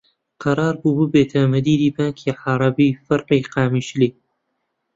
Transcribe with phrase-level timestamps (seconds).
[0.43, 4.11] قەرار بوو ببێتە مدیری بانکی عەرەبی فەرعی قامیشلی